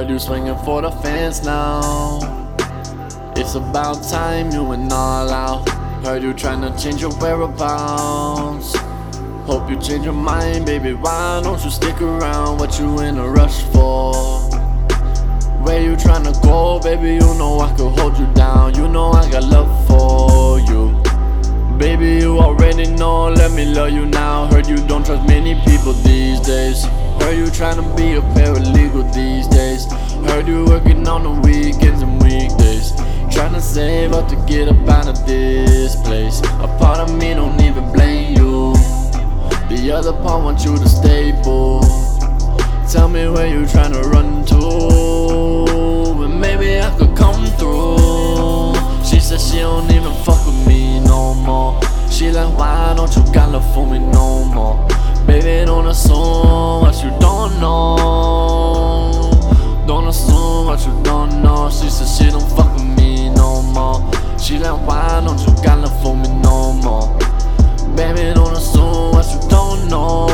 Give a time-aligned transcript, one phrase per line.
[0.00, 2.20] Heard you swinging for the fence now.
[3.36, 5.68] It's about time you went all out.
[6.02, 8.74] Heard you trying to change your whereabouts.
[9.44, 10.94] Hope you change your mind, baby.
[10.94, 12.60] Why don't you stick around?
[12.60, 14.14] What you in a rush for?
[15.64, 17.22] Where you tryna go, baby?
[17.22, 18.74] You know I could hold you down.
[18.76, 20.96] You know I got love for you.
[21.76, 24.46] Baby, you already know, let me love you now.
[24.46, 26.86] Heard you don't trust many people these days.
[27.20, 29.86] Heard you tryna be a paralegal these days.
[30.26, 32.92] Heard you working on the weekends and weekdays.
[33.30, 36.40] Tryna save up to get up out of this place.
[36.40, 38.74] A part of me don't even blame you.
[39.68, 41.80] The other part wants you to stay, boo.
[42.90, 48.74] Tell me where you tryna run to, and maybe I could come through.
[49.04, 51.80] She said she don't even fuck with me no more.
[52.10, 54.88] She like, why don't you got love for me no more?
[55.30, 59.30] Baby, don't assume what you don't know.
[59.86, 61.70] Don't assume what you don't know.
[61.70, 64.02] She said she don't fuck with me no more.
[64.40, 67.16] She like, why don't you got love for me no more?
[67.94, 70.26] Baby, don't assume what you don't know.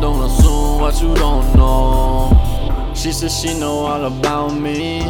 [0.00, 2.30] Don't assume what you don't know.
[2.94, 5.02] She said she know all about me,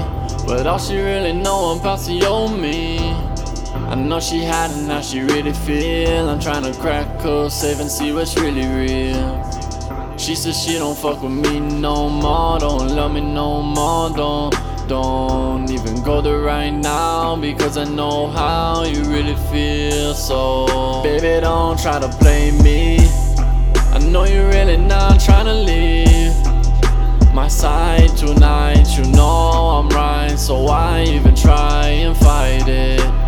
[0.46, 2.08] but all she really know about is
[2.50, 3.29] me.
[3.90, 6.28] I know she had hiding how she really feel.
[6.28, 10.16] I'm trying to crack her safe and see what's really real.
[10.16, 14.54] She said she don't fuck with me no more, don't love me no more, don't,
[14.86, 20.14] don't even go there right now because I know how you really feel.
[20.14, 22.98] So, baby, don't try to play me.
[23.92, 26.32] I know you're really not trying to leave
[27.34, 28.86] my side tonight.
[28.96, 33.19] You know I'm right, so why even try and fight it?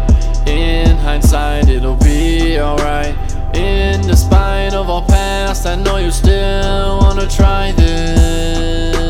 [1.12, 3.14] In hindsight, it'll be alright.
[3.54, 9.02] In despite of our past, I know you still wanna try this.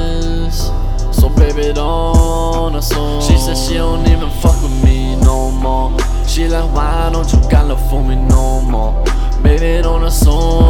[1.13, 3.23] So baby, don't assume.
[3.23, 5.97] She said she don't even fuck with me no more.
[6.27, 8.93] She like, why don't you got love for me no more?
[9.41, 10.62] Baby, don't assume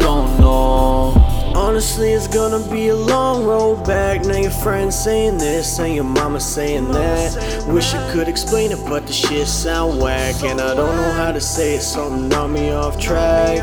[0.00, 1.14] don't know.
[1.54, 4.24] Honestly, it's gonna be a long road back.
[4.24, 7.64] Now your friends saying this and your mama saying that.
[7.68, 10.42] Wish I could explain it, but the shit sound whack.
[10.42, 13.58] And I don't know how to say it, something knocked me off track.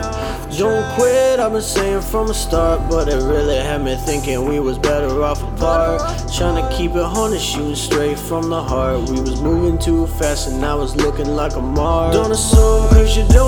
[0.57, 4.59] Don't quit, I've been saying from the start, but it really had me thinking we
[4.59, 5.99] was better off apart.
[6.37, 9.09] Trying to keep it honest, shooting straight from the heart.
[9.09, 12.13] We was moving too fast and I was looking like a mark.
[12.13, 13.46] Don't assume, cause you don't